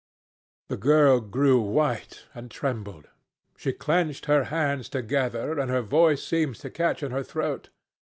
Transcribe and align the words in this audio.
The 0.69 0.77
girl 0.77 1.19
grew 1.19 1.61
white, 1.61 2.25
and 2.33 2.49
trembled. 2.49 3.09
She 3.55 3.71
clenched 3.71 4.25
her 4.25 4.45
hands 4.45 4.89
together, 4.89 5.59
and 5.59 5.69
her 5.69 5.83
voice 5.83 6.23
seemed 6.23 6.55
to 6.55 6.71
catch 6.71 7.03
in 7.03 7.11
her 7.11 7.21
throat. 7.21 7.69